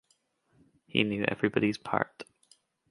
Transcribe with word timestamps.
He 0.87 1.03
knew 1.03 1.25
everybody's 1.27 1.77
part. 1.77 2.23